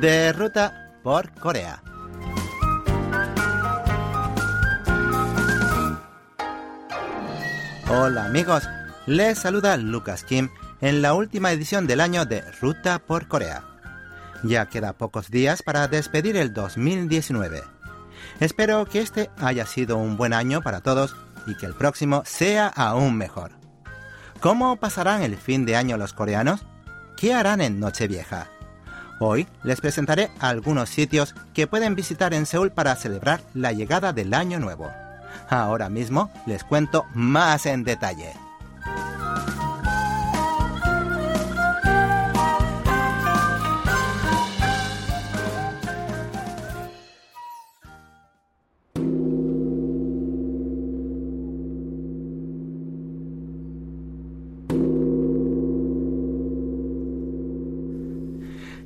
[0.00, 1.82] de ruta por Corea.
[7.90, 8.66] Hola amigos,
[9.06, 10.48] les saluda Lucas Kim
[10.80, 13.64] en la última edición del año de Ruta por Corea.
[14.42, 17.62] Ya queda pocos días para despedir el 2019.
[18.40, 21.14] Espero que este haya sido un buen año para todos
[21.46, 23.52] y que el próximo sea aún mejor.
[24.40, 26.64] ¿Cómo pasarán el fin de año los coreanos?
[27.16, 28.51] ¿Qué harán en Nochevieja?
[29.24, 34.34] Hoy les presentaré algunos sitios que pueden visitar en Seúl para celebrar la llegada del
[34.34, 34.90] Año Nuevo.
[35.48, 38.32] Ahora mismo les cuento más en detalle.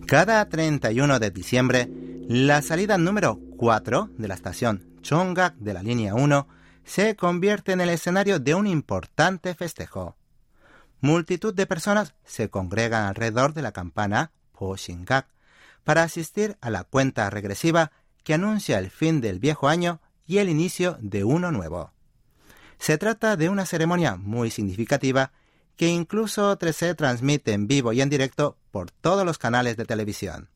[0.07, 1.91] Cada 31 de diciembre,
[2.29, 6.47] la salida número 4 de la estación Chongak de la línea 1
[6.85, 10.15] se convierte en el escenario de un importante festejo.
[11.01, 15.27] Multitud de personas se congregan alrededor de la campana Poshingak
[15.83, 17.91] para asistir a la cuenta regresiva
[18.23, 21.91] que anuncia el fin del viejo año y el inicio de uno nuevo.
[22.79, 25.33] Se trata de una ceremonia muy significativa
[25.77, 30.49] que incluso se transmite en vivo y en directo por todos los canales de televisión.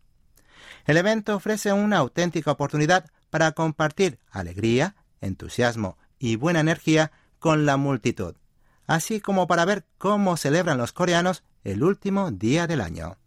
[0.86, 7.76] El evento ofrece una auténtica oportunidad para compartir alegría, entusiasmo y buena energía con la
[7.76, 8.34] multitud,
[8.86, 13.18] así como para ver cómo celebran los coreanos el último día del año.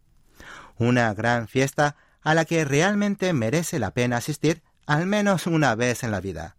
[0.76, 6.02] Una gran fiesta a la que realmente merece la pena asistir al menos una vez
[6.02, 6.56] en la vida.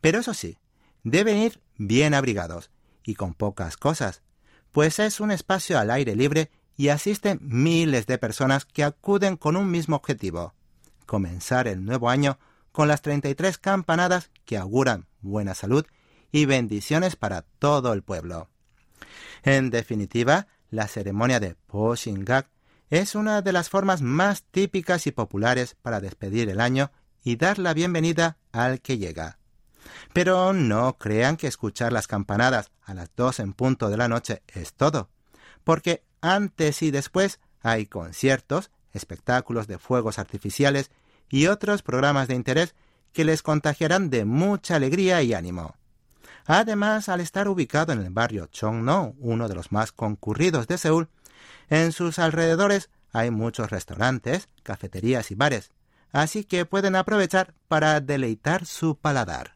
[0.00, 0.58] Pero eso sí,
[1.02, 2.70] deben ir bien abrigados
[3.02, 4.22] y con pocas cosas,
[4.76, 9.56] pues es un espacio al aire libre y asisten miles de personas que acuden con
[9.56, 10.52] un mismo objetivo,
[11.06, 12.38] comenzar el nuevo año
[12.72, 15.86] con las 33 campanadas que auguran buena salud
[16.30, 18.50] y bendiciones para todo el pueblo.
[19.44, 22.50] En definitiva, la ceremonia de Poshingak
[22.90, 26.92] es una de las formas más típicas y populares para despedir el año
[27.24, 29.38] y dar la bienvenida al que llega.
[30.12, 34.42] Pero no crean que escuchar las campanadas a las dos en punto de la noche
[34.46, 35.10] es todo,
[35.64, 40.90] porque antes y después hay conciertos, espectáculos de fuegos artificiales
[41.28, 42.74] y otros programas de interés
[43.12, 45.76] que les contagiarán de mucha alegría y ánimo.
[46.46, 51.08] Además, al estar ubicado en el barrio Chongno, uno de los más concurridos de Seúl,
[51.68, 55.72] en sus alrededores hay muchos restaurantes, cafeterías y bares,
[56.12, 59.55] así que pueden aprovechar para deleitar su paladar.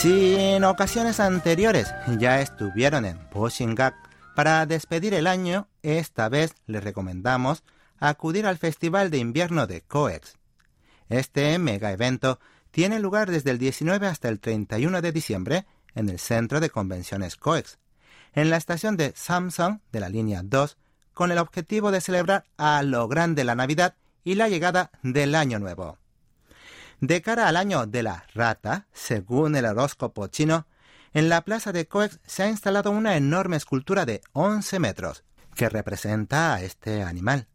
[0.00, 3.96] Si en ocasiones anteriores ya estuvieron en Poshingak
[4.36, 7.64] para despedir el año, esta vez les recomendamos
[7.98, 10.38] acudir al Festival de Invierno de COEX.
[11.08, 12.38] Este mega evento
[12.70, 15.66] tiene lugar desde el 19 hasta el 31 de diciembre
[15.96, 17.80] en el Centro de Convenciones COEX,
[18.34, 20.78] en la estación de Samsung de la línea 2,
[21.12, 25.58] con el objetivo de celebrar a lo grande la Navidad y la llegada del Año
[25.58, 25.98] Nuevo.
[27.00, 30.66] De cara al año de la rata, según el horóscopo chino,
[31.14, 35.68] en la plaza de Coex se ha instalado una enorme escultura de 11 metros que
[35.68, 37.46] representa a este animal.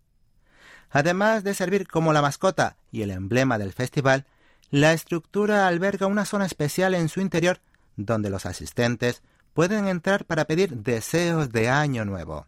[0.90, 4.28] Además de servir como la mascota y el emblema del festival,
[4.70, 7.60] la estructura alberga una zona especial en su interior
[7.96, 9.24] donde los asistentes
[9.54, 12.48] pueden entrar para pedir deseos de año nuevo.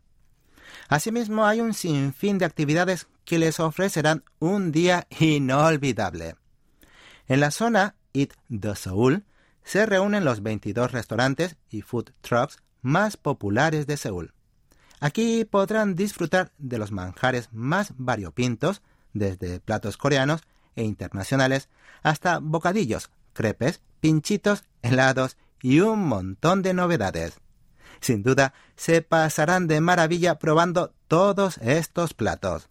[0.87, 6.35] Asimismo, hay un sinfín de actividades que les ofrecerán un día inolvidable.
[7.27, 9.25] En la zona Eat the Seoul
[9.63, 14.33] se reúnen los 22 restaurantes y food trucks más populares de Seúl.
[14.99, 18.81] Aquí podrán disfrutar de los manjares más variopintos,
[19.13, 20.41] desde platos coreanos
[20.75, 21.69] e internacionales
[22.03, 27.39] hasta bocadillos, crepes, pinchitos, helados y un montón de novedades.
[28.01, 32.69] Sin duda, se pasarán de maravilla probando todos estos platos.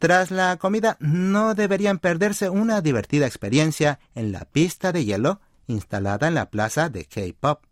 [0.00, 6.26] Tras la comida no deberían perderse una divertida experiencia en la pista de hielo instalada
[6.26, 7.64] en la plaza de K-Pop.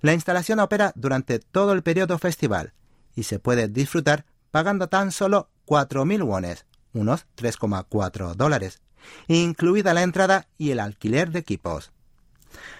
[0.00, 2.72] La instalación opera durante todo el periodo festival
[3.14, 6.64] y se puede disfrutar pagando tan solo 4.000 wones,
[6.94, 8.80] unos 3,4 dólares,
[9.28, 11.92] incluida la entrada y el alquiler de equipos.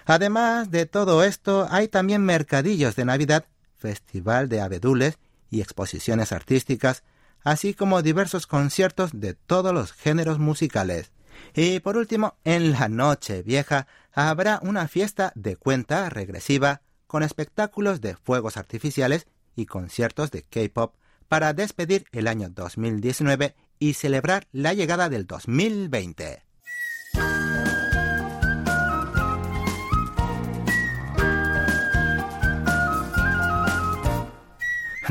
[0.06, 3.44] Además de todo esto, hay también mercadillos de Navidad,
[3.76, 5.18] festival de abedules
[5.50, 7.04] y exposiciones artísticas
[7.44, 11.12] así como diversos conciertos de todos los géneros musicales,
[11.54, 18.00] Y por último, en la noche vieja habrá una fiesta de cuenta regresiva con espectáculos
[18.00, 19.26] de fuegos artificiales
[19.56, 20.94] y conciertos de K-pop
[21.28, 26.44] para despedir el año 2019 y celebrar la llegada del 2020.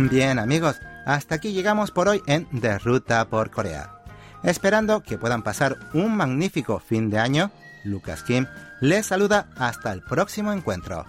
[0.10, 3.92] Bien amigos, hasta aquí llegamos por hoy en De Ruta por Corea.
[4.44, 7.52] Esperando que puedan pasar un magnífico fin de año,
[7.84, 8.46] Lucas Kim
[8.82, 11.06] les saluda hasta el próximo encuentro.